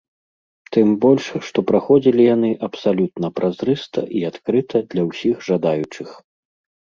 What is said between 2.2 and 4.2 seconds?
яны абсалютна празрыста